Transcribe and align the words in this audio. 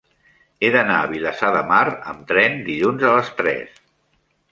He 0.61 0.69
d'anar 0.75 0.95
a 1.01 1.09
Vilassar 1.11 1.51
de 1.55 1.61
Mar 1.71 1.83
amb 2.13 2.23
tren 2.31 2.57
dilluns 2.71 3.05
a 3.11 3.13
les 3.19 3.31
tres. 3.43 3.77